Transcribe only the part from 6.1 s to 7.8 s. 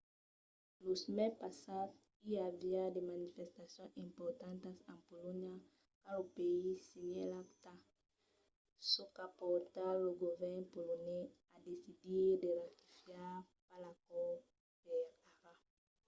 lo país signèt l'acta